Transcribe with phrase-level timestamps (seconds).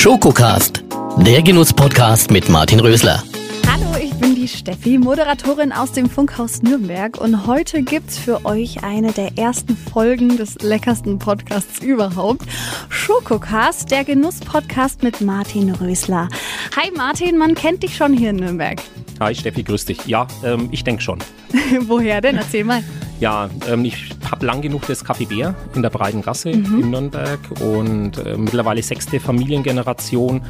[0.00, 0.82] Schokocast,
[1.18, 3.22] der Genuss-Podcast mit Martin Rösler.
[3.70, 8.82] Hallo, ich bin die Steffi, Moderatorin aus dem Funkhaus Nürnberg und heute gibt's für euch
[8.82, 12.46] eine der ersten Folgen des leckersten Podcasts überhaupt.
[12.88, 16.30] Schokocast, der Genuss-Podcast mit Martin Rösler.
[16.76, 18.80] Hi Martin, man kennt dich schon hier in Nürnberg.
[19.20, 20.06] Hi Steffi, grüß dich.
[20.06, 21.18] Ja, ähm, ich denke schon.
[21.80, 22.36] Woher denn?
[22.36, 22.82] Erzähl mal.
[23.20, 26.80] Ja, ähm, ich habe lang genug das Café Bär in der Breiten Gasse mhm.
[26.80, 30.40] in Nürnberg und äh, mittlerweile sechste Familiengeneration.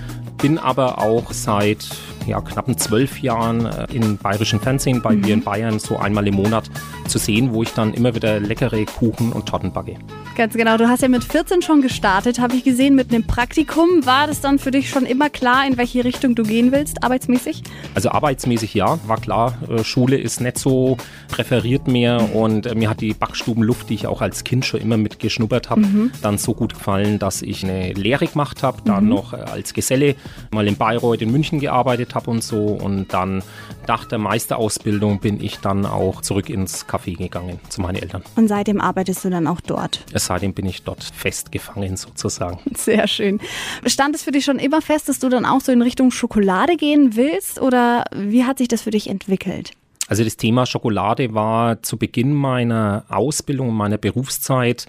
[0.41, 1.85] Bin aber auch seit
[2.27, 5.27] ja, knappen zwölf Jahren äh, im bayerischen Fernsehen bei mhm.
[5.27, 6.71] Wir in Bayern so einmal im Monat
[7.09, 9.97] zu sehen, wo ich dann immer wieder leckere Kuchen und Torten backe.
[10.37, 10.77] Ganz genau.
[10.77, 14.07] Du hast ja mit 14 schon gestartet, habe ich gesehen, mit einem Praktikum.
[14.07, 17.63] War das dann für dich schon immer klar, in welche Richtung du gehen willst, arbeitsmäßig?
[17.95, 19.59] Also arbeitsmäßig ja, war klar.
[19.69, 20.97] Äh, Schule ist nicht so
[21.29, 24.97] präferiert mehr und äh, mir hat die Backstubenluft, die ich auch als Kind schon immer
[24.97, 26.13] mitgeschnuppert habe, mhm.
[26.23, 29.11] dann so gut gefallen, dass ich eine Lehre gemacht habe, dann mhm.
[29.11, 30.15] noch als Geselle
[30.53, 33.43] mal in Bayreuth in München gearbeitet habe und so und dann
[33.87, 38.23] nach der Meisterausbildung bin ich dann auch zurück ins Café gegangen zu meinen Eltern.
[38.37, 40.05] Und seitdem arbeitest du dann auch dort?
[40.21, 42.61] Seitdem bin ich dort festgefangen sozusagen.
[42.77, 43.41] Sehr schön.
[43.87, 46.77] Stand es für dich schon immer fest, dass du dann auch so in Richtung Schokolade
[46.77, 49.73] gehen willst oder wie hat sich das für dich entwickelt?
[50.09, 54.87] Also das Thema Schokolade war zu Beginn meiner Ausbildung, meiner Berufszeit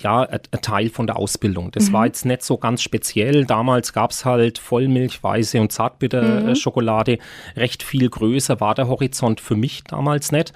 [0.00, 1.70] ja, ein Teil von der Ausbildung.
[1.70, 1.92] Das mhm.
[1.92, 3.44] war jetzt nicht so ganz speziell.
[3.44, 7.12] Damals gab es halt Vollmilch, weiße und Zartbitterschokolade.
[7.12, 7.60] Mhm.
[7.60, 10.52] Recht viel größer war der Horizont für mich damals nicht.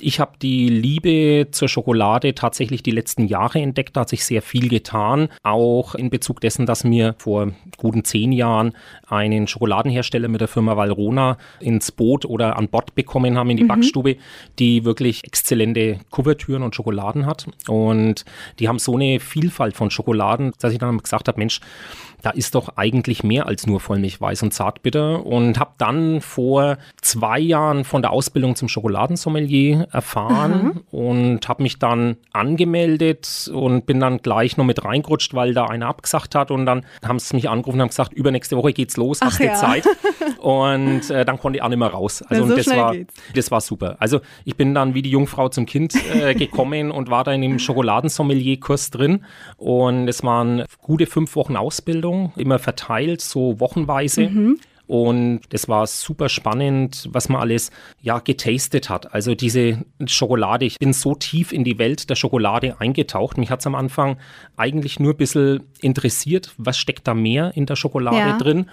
[0.00, 3.96] Ich habe die Liebe zur Schokolade tatsächlich die letzten Jahre entdeckt.
[3.96, 5.28] Da hat sich sehr viel getan.
[5.42, 8.72] Auch in Bezug dessen, dass mir vor guten zehn Jahren
[9.06, 13.64] einen Schokoladenhersteller mit der Firma Valrona ins Boot oder an Bord bekommen haben in die
[13.64, 13.68] mhm.
[13.68, 14.16] Backstube,
[14.58, 17.46] die wirklich exzellente Kuvertüren und Schokoladen hat.
[17.68, 18.24] Und
[18.58, 21.60] die haben so eine Vielfalt von Schokoladen, dass ich dann gesagt habe, Mensch,
[22.24, 25.26] da ist doch eigentlich mehr als nur Vollmilch, Weiß und Zartbitter.
[25.26, 30.98] Und habe dann vor zwei Jahren von der Ausbildung zum Schokoladensommelier erfahren mhm.
[30.98, 35.86] und habe mich dann angemeldet und bin dann gleich noch mit reingerutscht, weil da einer
[35.86, 36.50] abgesagt hat.
[36.50, 39.44] Und dann haben sie mich angerufen und haben gesagt, übernächste Woche geht's los, hast du
[39.44, 39.54] ja.
[39.54, 39.84] Zeit?
[40.44, 42.22] Und äh, dann konnte ich auch nicht mehr raus.
[42.28, 42.94] Also so das, war,
[43.34, 43.96] das war super.
[43.98, 47.40] Also ich bin dann wie die Jungfrau zum Kind äh, gekommen und war da in
[47.40, 49.24] dem Schokoladensommelier-Kurs drin.
[49.56, 54.22] Und es waren gute fünf Wochen Ausbildung, immer verteilt, so wochenweise.
[54.28, 54.58] Mhm.
[54.86, 57.70] Und das war super spannend, was man alles
[58.02, 59.14] ja getastet hat.
[59.14, 63.38] Also diese Schokolade, ich bin so tief in die Welt der Schokolade eingetaucht.
[63.38, 64.18] Mich hat es am Anfang
[64.56, 68.38] eigentlich nur ein bisschen interessiert, was steckt da mehr in der Schokolade ja.
[68.38, 68.70] drin.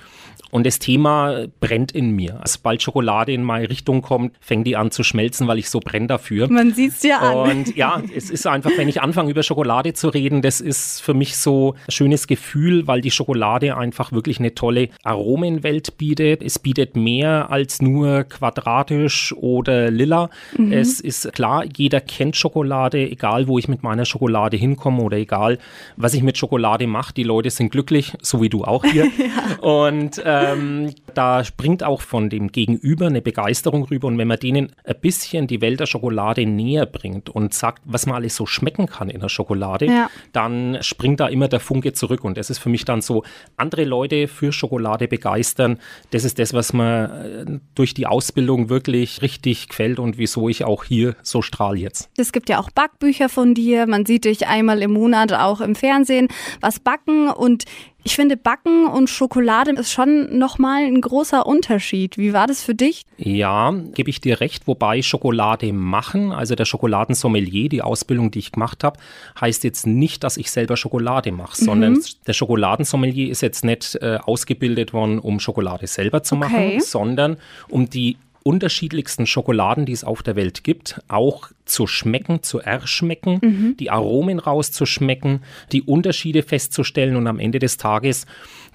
[0.52, 2.42] Und das Thema brennt in mir.
[2.46, 6.08] Sobald Schokolade in meine Richtung kommt, fängt die an zu schmelzen, weil ich so brenne
[6.08, 6.50] dafür.
[6.52, 7.52] Man sieht es ja an.
[7.52, 11.14] Und ja, es ist einfach, wenn ich anfange über Schokolade zu reden, das ist für
[11.14, 16.42] mich so ein schönes Gefühl, weil die Schokolade einfach wirklich eine tolle Aromenwelt bietet.
[16.42, 20.32] Es bietet mehr als nur quadratisch oder lila.
[20.58, 20.74] Mhm.
[20.74, 25.60] Es ist klar, jeder kennt Schokolade, egal wo ich mit meiner Schokolade hinkomme oder egal,
[25.98, 27.14] was ich mit Schokolade mache.
[27.14, 29.06] Die Leute sind glücklich, so wie du auch hier.
[29.18, 29.60] ja.
[29.60, 34.08] Und äh, ähm, da springt auch von dem Gegenüber eine Begeisterung rüber.
[34.08, 38.08] Und wenn man denen ein bisschen die Welt der Schokolade näher bringt und sagt, was
[38.08, 40.10] man alles so schmecken kann in der Schokolade, ja.
[40.32, 42.24] dann springt da immer der Funke zurück.
[42.24, 43.24] Und das ist für mich dann so,
[43.58, 45.78] andere Leute für Schokolade begeistern.
[46.12, 50.64] Das ist das, was mir äh, durch die Ausbildung wirklich richtig gefällt und wieso ich
[50.64, 52.10] auch hier so strahle jetzt.
[52.18, 53.88] Es gibt ja auch Backbücher von dir.
[53.88, 56.28] Man sieht dich einmal im Monat auch im Fernsehen
[56.60, 57.66] was backen und
[58.04, 62.18] ich finde, Backen und Schokolade ist schon nochmal ein großer Unterschied.
[62.18, 63.04] Wie war das für dich?
[63.18, 64.68] Ja, gebe ich dir recht.
[64.68, 69.00] Wobei Schokolade machen, also der Schokoladensommelier, die Ausbildung, die ich gemacht habe,
[69.40, 71.66] heißt jetzt nicht, dass ich selber Schokolade mache, mhm.
[71.66, 76.80] sondern der Schokoladensommelier ist jetzt nicht äh, ausgebildet worden, um Schokolade selber zu machen, okay.
[76.80, 77.38] sondern
[77.70, 83.40] um die unterschiedlichsten Schokoladen, die es auf der Welt gibt, auch zu schmecken, zu erschmecken,
[83.42, 83.78] mhm.
[83.78, 85.42] die Aromen rauszuschmecken,
[85.72, 88.26] die Unterschiede festzustellen und am Ende des Tages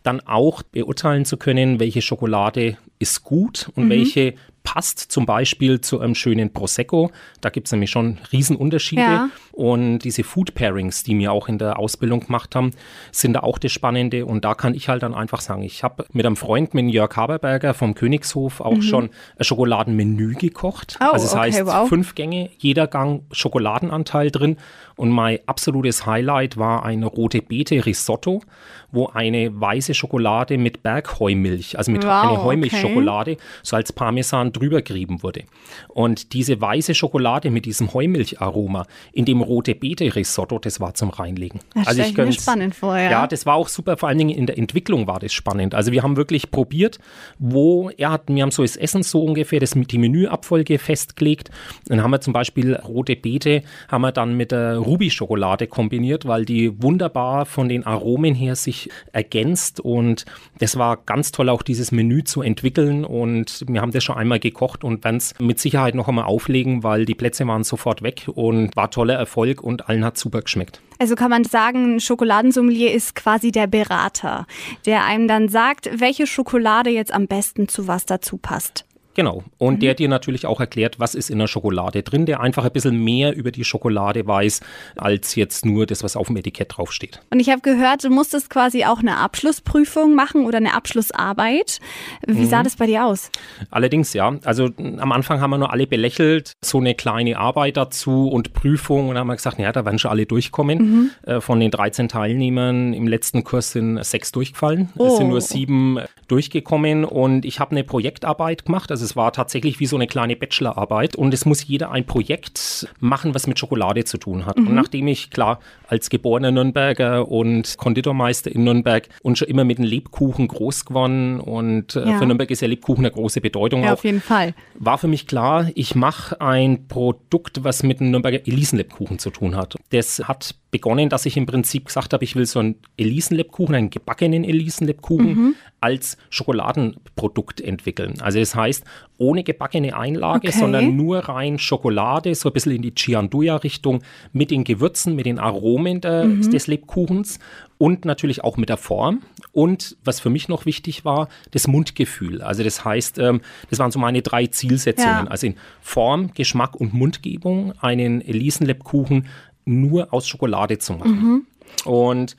[0.03, 3.91] dann auch beurteilen zu können, welche Schokolade ist gut und mhm.
[3.91, 4.35] welche
[4.67, 7.13] passt zum Beispiel zu einem schönen Prosecco.
[7.41, 9.01] Da gibt es nämlich schon Riesenunterschiede.
[9.01, 9.31] Ja.
[9.53, 12.73] Und diese Food Pairings, die wir auch in der Ausbildung gemacht haben,
[13.13, 14.27] sind da auch das Spannende.
[14.27, 17.17] Und da kann ich halt dann einfach sagen, ich habe mit einem Freund, mit Jörg
[17.17, 18.83] Haberberger vom Königshof, auch mhm.
[18.83, 20.99] schon ein Schokoladenmenü gekocht.
[21.01, 21.89] Oh, also das okay, heißt, wow.
[21.89, 24.57] fünf Gänge, jeder Gang Schokoladenanteil drin.
[24.97, 28.43] Und mein absolutes Highlight war ein rote Beete Risotto,
[28.91, 33.43] wo eine weiße Schokolade mit Bergheumilch, also mit wow, einer Heumilchschokolade, okay.
[33.63, 35.44] so als Parmesan drüber gerieben wurde.
[35.88, 41.11] Und diese weiße Schokolade mit diesem Heumilcharoma in dem rote Beete Risotto, das war zum
[41.11, 41.61] Reinlegen.
[41.75, 43.11] Das also ich mir spannend vor, ja.
[43.11, 45.75] Ja, das war auch super, vor allen Dingen in der Entwicklung war das spannend.
[45.75, 46.99] Also wir haben wirklich probiert,
[47.38, 51.50] wo er hat, wir haben so das Essen so ungefähr, das mit die Menüabfolge festgelegt.
[51.87, 56.44] Dann haben wir zum Beispiel rote Beete, haben wir dann mit der Ruby-Schokolade kombiniert, weil
[56.44, 60.25] die wunderbar von den Aromen her sich ergänzt und
[60.58, 64.38] das war ganz toll, auch dieses Menü zu entwickeln und wir haben das schon einmal
[64.50, 68.28] gekocht und werden es mit Sicherheit noch einmal auflegen, weil die Plätze waren sofort weg
[68.34, 70.81] und war toller Erfolg und allen hat super geschmeckt.
[70.98, 74.46] Also kann man sagen, Schokoladensommelier ist quasi der Berater,
[74.87, 78.87] der einem dann sagt, welche Schokolade jetzt am besten zu was dazu passt.
[79.17, 79.43] Genau.
[79.57, 79.81] Und mhm.
[79.81, 83.03] der dir natürlich auch erklärt, was ist in der Schokolade drin, der einfach ein bisschen
[83.03, 84.61] mehr über die Schokolade weiß,
[84.97, 87.23] als jetzt nur das, was auf dem Etikett draufsteht.
[87.31, 91.79] Und ich habe gehört, du musstest quasi auch eine Abschlussprüfung machen oder eine Abschlussarbeit.
[92.27, 92.47] Wie mhm.
[92.47, 93.31] sah das bei dir aus?
[93.71, 94.37] Allerdings, ja.
[94.45, 99.09] Also am Anfang haben wir nur alle belächelt, so eine kleine Arbeit dazu und Prüfung.
[99.09, 100.79] Und dann haben wir gesagt, naja, da werden schon alle durchkommen.
[100.79, 101.11] Mhm.
[101.23, 104.91] Äh, von den 13 Teilnehmern im letzten Kurs sind sechs durchgefallen.
[104.99, 105.07] Oh.
[105.07, 107.07] Es sind nur sieben durchgekommen.
[107.07, 108.91] Und ich habe eine Projektarbeit gemacht.
[108.91, 112.88] Also es war tatsächlich wie so eine kleine Bachelorarbeit und es muss jeder ein Projekt
[113.00, 114.58] machen, was mit Schokolade zu tun hat.
[114.58, 114.69] Mhm.
[114.69, 119.79] Und nachdem ich klar als geborener Nürnberger und Konditormeister in Nürnberg und schon immer mit
[119.79, 122.19] den Lebkuchen groß geworden und äh, ja.
[122.19, 123.93] für Nürnberg ist ja Lebkuchen eine große Bedeutung ja, auch.
[123.94, 124.55] auf jeden Fall.
[124.75, 129.56] War für mich klar, ich mache ein Produkt, was mit dem Nürnberger Elisenlebkuchen zu tun
[129.56, 129.76] hat.
[129.91, 133.88] Das hat begonnen, dass ich im Prinzip gesagt habe, ich will so einen Elisenlebkuchen, einen
[133.88, 135.55] gebackenen Elisenlebkuchen mhm.
[135.81, 138.20] als Schokoladenprodukt entwickeln.
[138.20, 138.84] Also das heißt,
[139.17, 140.58] ohne gebackene Einlage, okay.
[140.58, 144.02] sondern nur rein Schokolade, so ein bisschen in die Gianduja-Richtung
[144.34, 146.50] mit den Gewürzen, mit den Aromen der, mhm.
[146.50, 147.38] des Lebkuchens
[147.79, 149.22] und natürlich auch mit der Form.
[149.52, 152.43] Und was für mich noch wichtig war, das Mundgefühl.
[152.43, 153.40] Also das heißt, ähm,
[153.70, 155.25] das waren so meine drei Zielsetzungen.
[155.25, 155.31] Ja.
[155.31, 159.26] Also in Form, Geschmack und Mundgebung einen Elisenlebkuchen
[159.67, 161.21] nur aus Schokolade zu machen.
[161.21, 161.47] Mhm.
[161.85, 162.37] Und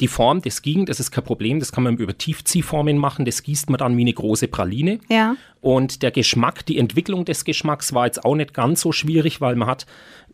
[0.00, 3.42] die Form, das ging, das ist kein Problem, das kann man über Tiefziehformen machen, das
[3.42, 4.98] gießt man dann wie eine große Praline.
[5.08, 5.36] Ja.
[5.60, 9.56] Und der Geschmack, die Entwicklung des Geschmacks war jetzt auch nicht ganz so schwierig, weil
[9.56, 9.86] man hat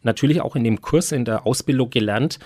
[0.02, 2.38] natürlich auch in dem Kurs, in der Ausbildung gelernt,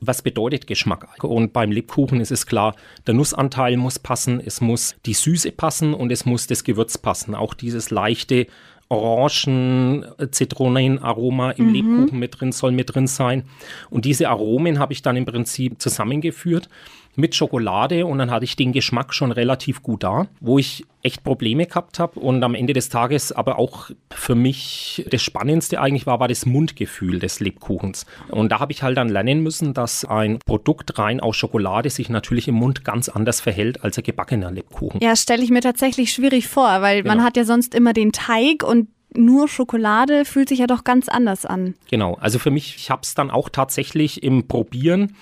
[0.00, 1.24] was bedeutet Geschmack?
[1.24, 2.76] Und beim Lebkuchen ist es klar,
[3.06, 7.34] der Nussanteil muss passen, es muss die Süße passen und es muss das Gewürz passen.
[7.34, 8.46] Auch dieses leichte
[8.88, 11.74] Orangen, Zitronenaroma im mhm.
[11.74, 13.44] Lebkuchen mit drin, soll mit drin sein.
[13.90, 16.68] Und diese Aromen habe ich dann im Prinzip zusammengeführt
[17.16, 21.24] mit Schokolade und dann hatte ich den Geschmack schon relativ gut da, wo ich echt
[21.24, 26.06] Probleme gehabt habe und am Ende des Tages aber auch für mich das Spannendste eigentlich
[26.06, 28.06] war, war das Mundgefühl des Lebkuchens.
[28.28, 32.08] Und da habe ich halt dann lernen müssen, dass ein Produkt rein aus Schokolade sich
[32.08, 35.00] natürlich im Mund ganz anders verhält als ein gebackener Lebkuchen.
[35.00, 37.14] Ja, stelle ich mir tatsächlich schwierig vor, weil genau.
[37.14, 41.08] man hat ja sonst immer den Teig und nur Schokolade fühlt sich ja doch ganz
[41.08, 41.74] anders an.
[41.88, 45.16] Genau, also für mich, ich habe es dann auch tatsächlich im Probieren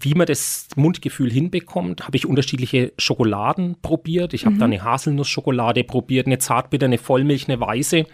[0.00, 4.34] wie man das Mundgefühl hinbekommt, habe ich unterschiedliche Schokoladen probiert.
[4.34, 4.58] Ich habe mhm.
[4.60, 8.04] da eine Haselnussschokolade probiert, eine Zartbitter, eine Vollmilch, eine weiße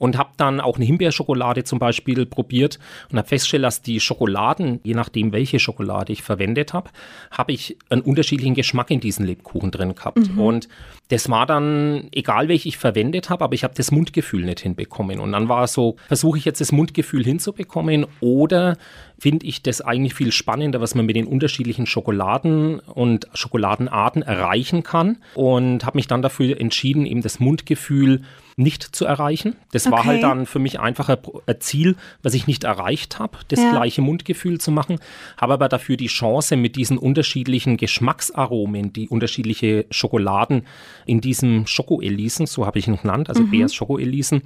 [0.00, 2.78] und habe dann auch eine Himbeerschokolade zum Beispiel probiert
[3.12, 6.90] und habe festgestellt, dass die Schokoladen, je nachdem welche Schokolade ich verwendet habe,
[7.30, 10.32] habe ich einen unterschiedlichen Geschmack in diesen Lebkuchen drin gehabt.
[10.32, 10.40] Mhm.
[10.40, 10.68] Und
[11.08, 15.20] das war dann, egal welche ich verwendet habe, aber ich habe das Mundgefühl nicht hinbekommen.
[15.20, 18.78] Und dann war es so, versuche ich jetzt das Mundgefühl hinzubekommen oder
[19.18, 24.82] finde ich das eigentlich viel spannender, was man mit den unterschiedlichen Schokoladen und Schokoladenarten erreichen
[24.82, 25.18] kann.
[25.34, 28.22] Und habe mich dann dafür entschieden, eben das Mundgefühl
[28.60, 29.56] nicht zu erreichen.
[29.72, 29.96] Das okay.
[29.96, 31.18] war halt dann für mich einfach ein,
[31.60, 33.70] Ziel, was ich nicht erreicht habe, das ja.
[33.70, 34.98] gleiche Mundgefühl zu machen,
[35.36, 40.66] habe aber dafür die Chance mit diesen unterschiedlichen Geschmacksaromen, die unterschiedliche Schokoladen
[41.06, 43.50] in diesem Schokoelisen, so habe ich ihn genannt, also mhm.
[43.50, 44.42] Beers Schokoelisen,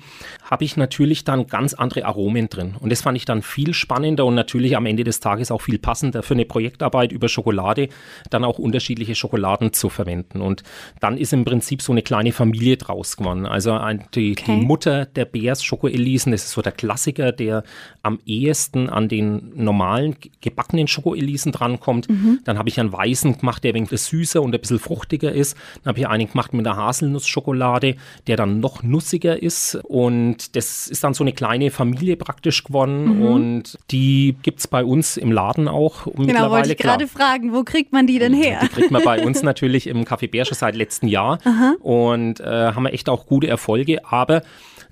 [0.48, 2.74] habe ich natürlich dann ganz andere Aromen drin.
[2.78, 5.78] Und das fand ich dann viel spannender und natürlich am Ende des Tages auch viel
[5.78, 7.88] passender für eine Projektarbeit über Schokolade,
[8.30, 10.40] dann auch unterschiedliche Schokoladen zu verwenden.
[10.40, 10.62] Und
[11.00, 13.46] dann ist im Prinzip so eine kleine Familie draus geworden.
[13.46, 14.58] Also ein die, okay.
[14.58, 16.32] die Mutter der Bears Schokoelisen.
[16.32, 17.64] Das ist so der Klassiker, der
[18.02, 22.08] am ehesten an den normalen gebackenen Schokoelisen drankommt.
[22.08, 22.40] Mhm.
[22.44, 25.56] Dann habe ich einen weißen gemacht, der ein wenig süßer und ein bisschen fruchtiger ist.
[25.82, 27.96] Dann habe ich einen gemacht mit der Haselnussschokolade,
[28.26, 29.76] der dann noch nussiger ist.
[29.84, 33.18] Und das ist dann so eine kleine Familie praktisch geworden.
[33.18, 33.22] Mhm.
[33.22, 36.06] Und die gibt es bei uns im Laden auch.
[36.14, 38.60] Genau, wollte ich gerade fragen, wo kriegt man die denn her?
[38.62, 41.38] Die kriegt man bei uns natürlich im Café Bär schon seit letztem Jahr.
[41.44, 41.74] Aha.
[41.80, 44.42] Und äh, haben wir echt auch gute Erfolge Aber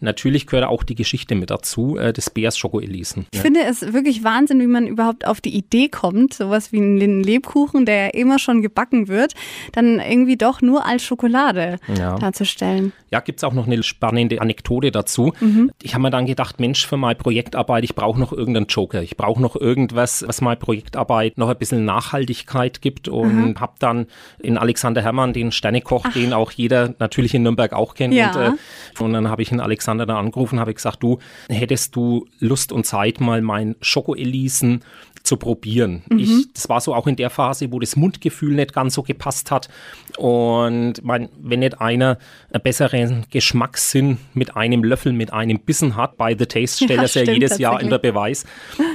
[0.02, 3.26] Natürlich gehört auch die Geschichte mit dazu, äh, des Bärs Schokoelisen.
[3.30, 3.42] Ich ja.
[3.42, 7.86] finde es wirklich Wahnsinn, wie man überhaupt auf die Idee kommt, sowas wie einen Lebkuchen,
[7.86, 9.34] der ja immer schon gebacken wird,
[9.70, 12.16] dann irgendwie doch nur als Schokolade ja.
[12.18, 12.92] darzustellen.
[13.12, 15.34] Ja, gibt es auch noch eine spannende Anekdote dazu.
[15.38, 15.70] Mhm.
[15.82, 19.02] Ich habe mir dann gedacht, Mensch, für meine Projektarbeit, ich brauche noch irgendeinen Joker.
[19.02, 23.60] Ich brauche noch irgendwas, was meine Projektarbeit noch ein bisschen Nachhaltigkeit gibt und mhm.
[23.60, 24.06] habe dann
[24.40, 26.12] in Alexander Herrmann, den Sternekoch, Ach.
[26.12, 28.14] den auch jeder natürlich in Nürnberg auch kennt.
[28.14, 28.30] Ja.
[28.30, 28.58] Und, äh,
[28.98, 32.84] und dann habe ich in Alexander da angerufen, habe gesagt, du, hättest du Lust und
[32.84, 34.84] Zeit, mal mein Schoko-Elisen
[35.22, 36.02] zu probieren.
[36.10, 36.18] Mhm.
[36.18, 39.50] Ich, das war so auch in der Phase, wo das Mundgefühl nicht ganz so gepasst
[39.50, 39.68] hat.
[40.16, 42.18] Und mein, wenn nicht einer
[42.52, 47.04] einen besseren Geschmackssinn mit einem Löffel, mit einem Bissen hat, bei The Taste stellt ja,
[47.04, 48.44] es ja jedes Jahr in der Beweis,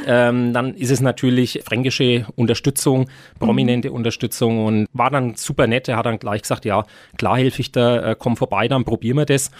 [0.05, 3.95] ähm, dann ist es natürlich fränkische Unterstützung, prominente mhm.
[3.95, 5.87] Unterstützung und war dann super nett.
[5.87, 6.85] Er hat dann gleich gesagt, ja,
[7.17, 9.51] klar helfe ich da, äh, komm vorbei, dann probieren wir das.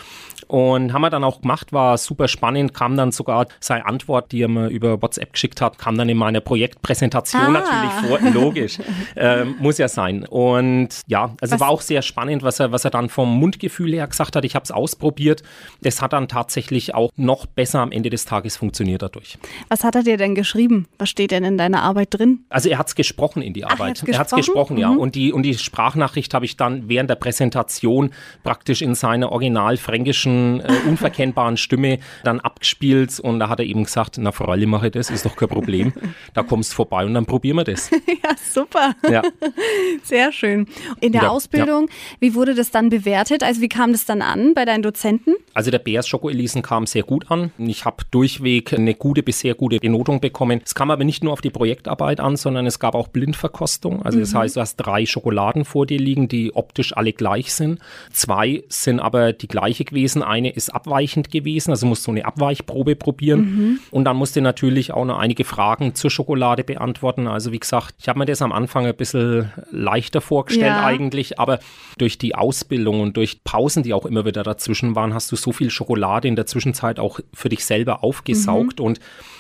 [0.48, 4.42] Und haben wir dann auch gemacht, war super spannend, kam dann sogar seine Antwort, die
[4.42, 7.50] er mir über WhatsApp geschickt hat, kam dann in meiner Projektpräsentation ah.
[7.50, 8.78] natürlich vor, logisch,
[9.16, 10.26] ähm, muss ja sein.
[10.26, 11.60] Und ja, also was?
[11.60, 14.44] war auch sehr spannend, was er, was er dann vom Mundgefühl her gesagt hat.
[14.44, 15.44] Ich habe es ausprobiert.
[15.82, 19.38] Das hat dann tatsächlich auch noch besser am Ende des Tages funktioniert dadurch.
[19.70, 20.88] Was hat er dir denn geschrieben?
[20.98, 22.46] Was steht denn in deiner Arbeit drin?
[22.50, 24.02] Also er hat es gesprochen in die Arbeit.
[24.04, 24.82] Ach, er hat es gesprochen, mhm.
[24.82, 24.90] ja.
[24.90, 28.12] Und die, und die Sprachnachricht habe ich dann während der Präsentation
[28.44, 33.84] praktisch in seiner original fränkischen äh, unverkennbaren Stimme dann abgespielt und da hat er eben
[33.84, 35.94] gesagt, na allem mache ich das, ist doch kein Problem.
[36.34, 37.90] Da kommst vorbei und dann probieren wir das.
[38.08, 38.94] ja, super.
[39.10, 39.22] Ja.
[40.04, 40.68] Sehr schön.
[41.02, 41.94] In der ja, Ausbildung, ja.
[42.20, 43.44] wie wurde das dann bewertet?
[43.44, 45.36] Also wie kam das dann an bei deinen Dozenten?
[45.54, 47.52] Also der BS Schokoelisen kam sehr gut an.
[47.58, 50.62] Ich habe durchweg eine gute bis sehr gute Benotung bekommen.
[50.64, 54.04] Es kam aber nicht nur auf die Projektarbeit an, sondern es gab auch Blindverkostung.
[54.04, 54.38] Also das mhm.
[54.40, 57.80] heißt, du hast drei Schokoladen vor dir liegen, die optisch alle gleich sind.
[58.12, 62.96] Zwei sind aber die gleiche gewesen, eine ist abweichend gewesen, also musst du eine Abweichprobe
[62.96, 63.40] probieren.
[63.40, 63.80] Mhm.
[63.92, 67.28] Und dann musst du natürlich auch noch einige Fragen zur Schokolade beantworten.
[67.28, 70.86] Also wie gesagt, ich habe mir das am Anfang ein bisschen leichter vorgestellt ja.
[70.86, 71.60] eigentlich, aber
[71.98, 75.52] durch die Ausbildung und durch Pausen, die auch immer wieder dazwischen waren, hast du so
[75.52, 78.86] viel Schokolade in der Zwischenzeit auch für dich selber aufgesaugt mhm.
[78.86, 79.00] und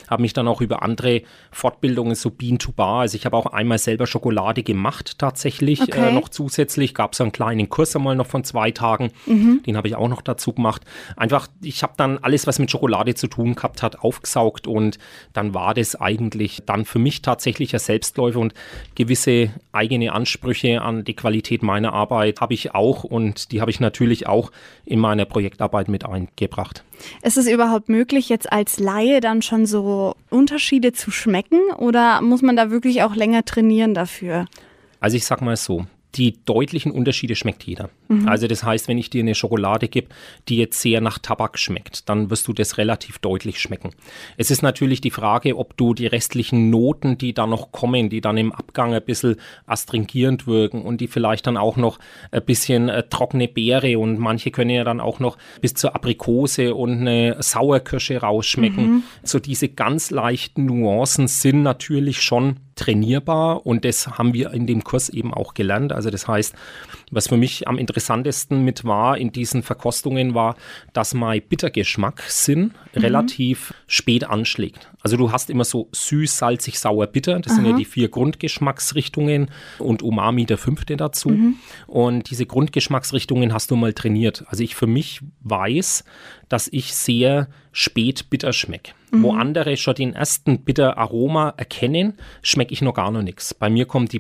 [0.10, 1.22] habe mich dann auch über andere
[1.52, 5.84] Fortbildungen, so Bean to Bar, also ich habe auch einmal selber Schokolade gemacht tatsächlich, äh,
[5.84, 6.10] okay.
[6.10, 9.62] äh, noch zusätzlich, gab es einen kleinen Kurs einmal noch von zwei Tagen, mhm.
[9.66, 10.84] den habe ich auch noch dazu gemacht.
[11.16, 14.98] Einfach, ich habe dann alles, was mit Schokolade zu tun gehabt hat, aufgesaugt und
[15.34, 18.54] dann war das eigentlich dann für mich tatsächlich ein Selbstläufer und
[18.96, 23.80] gewisse eigene Ansprüche an die Qualität meiner Arbeit habe ich auch und die habe ich
[23.80, 24.52] natürlich auch
[24.86, 26.84] in meiner Projektarbeit mit eingebracht.
[27.22, 29.97] Ist es überhaupt möglich, jetzt als Laie dann schon so
[30.30, 34.46] Unterschiede zu schmecken oder muss man da wirklich auch länger trainieren dafür?
[35.00, 35.86] Also ich sag mal so,
[36.16, 37.90] die deutlichen Unterschiede schmeckt jeder.
[38.08, 38.28] Mhm.
[38.28, 40.08] Also das heißt, wenn ich dir eine Schokolade gebe,
[40.48, 43.92] die jetzt sehr nach Tabak schmeckt, dann wirst du das relativ deutlich schmecken.
[44.38, 48.22] Es ist natürlich die Frage, ob du die restlichen Noten, die da noch kommen, die
[48.22, 49.36] dann im Abgang ein bisschen
[49.66, 52.00] astringierend wirken und die vielleicht dann auch noch
[52.32, 56.74] ein bisschen äh, trockene Beere und manche können ja dann auch noch bis zur Aprikose
[56.74, 58.88] und eine Sauerkirsche rausschmecken.
[58.88, 59.04] Mhm.
[59.24, 64.84] So diese ganz leichten Nuancen sind natürlich schon trainierbar und das haben wir in dem
[64.84, 65.92] Kurs eben auch gelernt.
[65.92, 66.56] Also das heißt,
[67.12, 70.56] was für mich am interessantesten mit war in diesen Verkostungen war,
[70.94, 73.02] dass mein Bittergeschmackssinn mhm.
[73.02, 74.92] relativ spät anschlägt.
[75.02, 77.40] Also du hast immer so süß, salzig, sauer, bitter.
[77.40, 77.62] Das Aha.
[77.62, 79.50] sind ja die vier Grundgeschmacksrichtungen
[79.80, 81.30] und Umami der fünfte dazu.
[81.30, 81.56] Mhm.
[81.88, 84.44] Und diese Grundgeschmacksrichtungen hast du mal trainiert.
[84.48, 86.04] Also ich für mich weiß,
[86.50, 88.92] dass ich sehr spät bitter schmecke.
[89.12, 89.24] Mhm.
[89.24, 93.54] Wo andere schon den ersten Bitteraroma erkennen, schmecke ich noch gar noch nichts.
[93.54, 94.20] Bei mir kommt die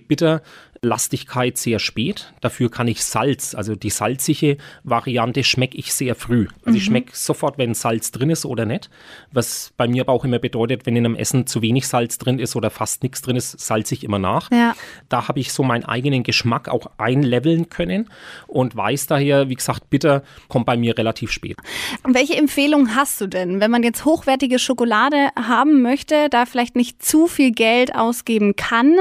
[0.81, 2.33] Bitterlastigkeit sehr spät.
[2.41, 6.47] Dafür kann ich Salz, also die salzige Variante, schmecke ich sehr früh.
[6.59, 6.75] Also mhm.
[6.75, 8.89] ich schmecke sofort, wenn Salz drin ist oder nicht.
[9.31, 12.39] Was bei mir aber auch immer bedeutet, wenn in einem Essen zu wenig Salz drin
[12.39, 14.51] ist oder fast nichts drin ist, salze ich immer nach.
[14.51, 14.75] Ja.
[15.09, 18.09] Da habe ich so meinen eigenen Geschmack auch einleveln können
[18.47, 21.57] und weiß daher, wie gesagt, bitter kommt bei mir relativ spät.
[22.03, 26.75] Und welche Empfehlung hast du denn, wenn man jetzt hochwertige Schokolade haben möchte, da vielleicht
[26.75, 28.95] nicht zu viel Geld ausgeben kann?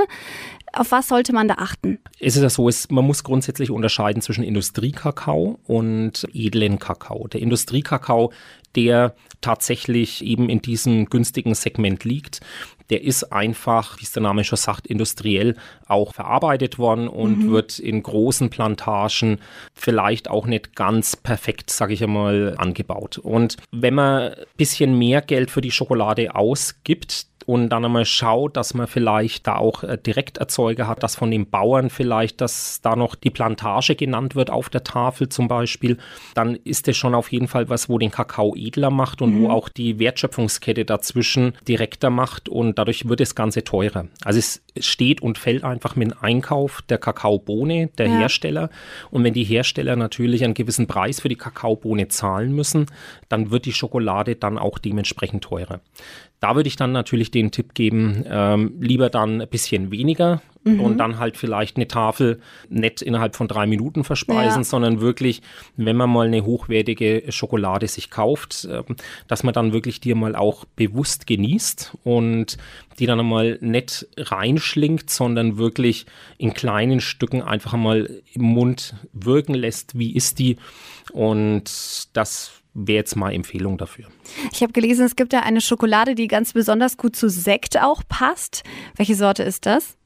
[0.76, 1.98] Auf was sollte man da achten?
[2.20, 7.28] Es ist ja so, es, man muss grundsätzlich unterscheiden zwischen Industriekakao und edlen Kakao.
[7.28, 8.30] Der Industriekakao,
[8.74, 12.40] der tatsächlich eben in diesem günstigen Segment liegt,
[12.90, 15.56] der ist einfach, wie es der Name schon sagt, industriell
[15.86, 17.50] auch verarbeitet worden und mhm.
[17.52, 19.38] wird in großen Plantagen
[19.74, 23.16] vielleicht auch nicht ganz perfekt, sage ich einmal, angebaut.
[23.16, 28.56] Und wenn man ein bisschen mehr Geld für die Schokolade ausgibt, und dann einmal schaut,
[28.56, 32.96] dass man vielleicht da auch äh, Direkterzeuger hat, dass von den Bauern vielleicht, dass da
[32.96, 35.98] noch die Plantage genannt wird auf der Tafel zum Beispiel,
[36.34, 39.42] dann ist das schon auf jeden Fall was, wo den Kakao edler macht und mhm.
[39.42, 44.06] wo auch die Wertschöpfungskette dazwischen direkter macht und dadurch wird das Ganze teurer.
[44.24, 48.18] Also es steht und fällt einfach mit dem Einkauf der Kakaobohne der ja.
[48.18, 48.70] Hersteller
[49.10, 52.86] und wenn die Hersteller natürlich einen gewissen Preis für die Kakaobohne zahlen müssen,
[53.28, 55.80] dann wird die Schokolade dann auch dementsprechend teurer.
[56.40, 60.80] Da würde ich dann natürlich den Tipp geben, ähm, lieber dann ein bisschen weniger mhm.
[60.80, 64.64] und dann halt vielleicht eine Tafel nicht innerhalb von drei Minuten verspeisen, ja.
[64.64, 65.42] sondern wirklich,
[65.76, 68.82] wenn man mal eine hochwertige Schokolade sich kauft, äh,
[69.28, 72.58] dass man dann wirklich die mal auch bewusst genießt und
[72.98, 76.06] die dann einmal nicht reinschlingt, sondern wirklich
[76.38, 80.56] in kleinen Stücken einfach einmal im Mund wirken lässt, wie ist die
[81.12, 84.06] und das wäre jetzt mal Empfehlung dafür.
[84.52, 88.02] Ich habe gelesen, es gibt ja eine Schokolade, die ganz besonders gut zu Sekt auch
[88.06, 88.64] passt.
[88.96, 89.96] Welche Sorte ist das?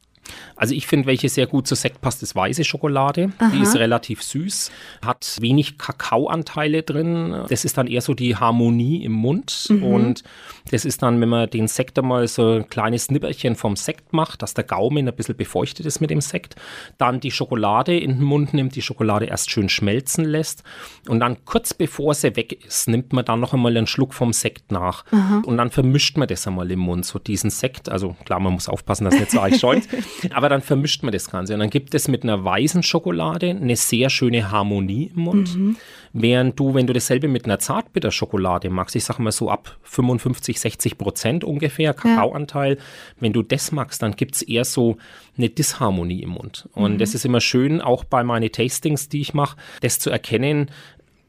[0.57, 3.33] Also ich finde, welche sehr gut zu Sekt passt, ist weiße Schokolade.
[3.39, 3.51] Aha.
[3.55, 4.71] Die ist relativ süß,
[5.05, 7.45] hat wenig Kakaoanteile drin.
[7.49, 9.67] Das ist dann eher so die Harmonie im Mund.
[9.71, 9.83] Mhm.
[9.83, 10.25] Und
[10.71, 14.43] das ist dann, wenn man den Sekt einmal so ein kleines Nipperchen vom Sekt macht,
[14.43, 16.57] dass der Gaumen ein bisschen befeuchtet ist mit dem Sekt,
[16.99, 20.63] dann die Schokolade in den Mund nimmt, die Schokolade erst schön schmelzen lässt
[21.09, 24.33] und dann kurz bevor sie weg ist, nimmt man dann noch einmal einen Schluck vom
[24.33, 25.05] Sekt nach.
[25.11, 25.43] Aha.
[25.45, 27.89] Und dann vermischt man das einmal im Mund, so diesen Sekt.
[27.89, 29.89] Also klar, man muss aufpassen, dass es nicht so arg schäumt.
[30.33, 31.55] Aber dann vermischt man das Ganze.
[31.55, 35.57] Und dann gibt es mit einer weißen Schokolade eine sehr schöne Harmonie im Mund.
[35.57, 35.77] Mhm.
[36.13, 40.59] Während du, wenn du dasselbe mit einer Zartbitterschokolade machst, ich sage mal so ab 55,
[40.59, 42.83] 60 Prozent ungefähr Kakaoanteil, ja.
[43.21, 44.97] wenn du das magst, dann gibt es eher so
[45.39, 46.69] eine Disharmonie im Mund.
[46.73, 46.99] Und mhm.
[46.99, 50.71] das ist immer schön, auch bei meinen Tastings, die ich mache, das zu erkennen,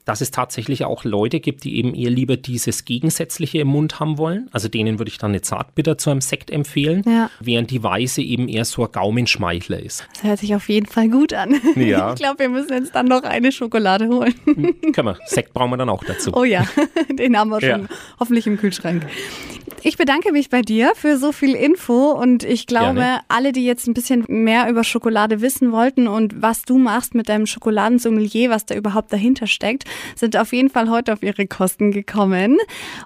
[0.05, 4.17] dass es tatsächlich auch Leute gibt, die eben eher lieber dieses Gegensätzliche im Mund haben
[4.17, 4.49] wollen.
[4.51, 7.29] Also denen würde ich dann eine Zartbitter zu einem Sekt empfehlen, ja.
[7.39, 10.07] während die Weiße eben eher so ein Gaumenschmeichler ist.
[10.13, 11.55] Das hört sich auf jeden Fall gut an.
[11.75, 12.11] Ja.
[12.21, 14.33] Ich glaube, wir müssen jetzt dann noch eine Schokolade holen.
[14.45, 15.19] Hm, können wir.
[15.25, 16.31] Sekt brauchen wir dann auch dazu.
[16.33, 16.65] Oh ja,
[17.09, 17.87] den haben wir schon ja.
[18.19, 19.05] hoffentlich im Kühlschrank.
[19.83, 23.21] Ich bedanke mich bei dir für so viel Info und ich glaube, Gerne.
[23.29, 27.29] alle, die jetzt ein bisschen mehr über Schokolade wissen wollten und was du machst mit
[27.29, 29.85] deinem Schokoladensommelier, was da überhaupt dahinter steckt,
[30.15, 32.59] sind auf jeden Fall heute auf ihre Kosten gekommen.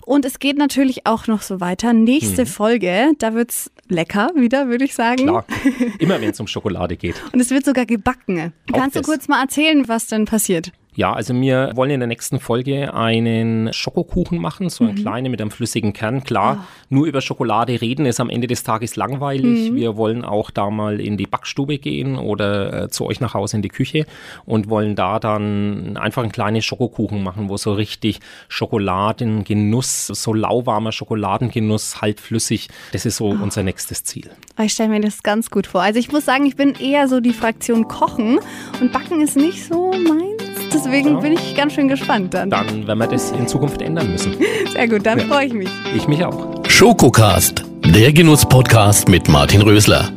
[0.05, 1.93] Und es geht natürlich auch noch so weiter.
[1.93, 2.47] Nächste mhm.
[2.47, 5.27] Folge, da wird es lecker wieder, würde ich sagen.
[5.27, 5.45] Klar,
[5.99, 7.15] immer wenn es um Schokolade geht.
[7.31, 8.51] Und es wird sogar gebacken.
[8.73, 10.73] Kannst du kurz mal erzählen, was denn passiert?
[10.95, 15.01] Ja, also wir wollen in der nächsten Folge einen Schokokuchen machen, so einen mhm.
[15.01, 16.23] kleinen mit einem flüssigen Kern.
[16.23, 16.85] Klar, oh.
[16.89, 19.71] nur über Schokolade reden ist am Ende des Tages langweilig.
[19.71, 19.75] Mhm.
[19.75, 23.57] Wir wollen auch da mal in die Backstube gehen oder äh, zu euch nach Hause
[23.57, 24.05] in die Küche
[24.45, 30.93] und wollen da dann einfach einen kleinen Schokokuchen machen, wo so richtig Schokoladengenuss, so lauwarmer
[30.93, 33.37] Schokoladengenuss, halbflüssig, das ist so oh.
[33.41, 34.29] unser nächstes Ziel.
[34.61, 35.81] Ich stelle mir das ganz gut vor.
[35.81, 38.39] Also ich muss sagen, ich bin eher so die Fraktion Kochen
[38.79, 40.44] und Backen ist nicht so meins.
[40.75, 41.19] Deswegen ja.
[41.21, 42.49] bin ich ganz schön gespannt dann.
[42.49, 44.35] Dann werden wir das in Zukunft ändern müssen.
[44.73, 45.25] Sehr gut, dann ja.
[45.25, 45.69] freue ich mich.
[45.95, 46.65] Ich mich auch.
[46.67, 50.11] Schokocast, der Genuss-Podcast mit Martin Rösler.